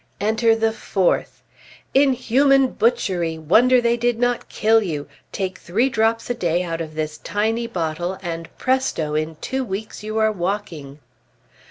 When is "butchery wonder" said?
2.71-3.79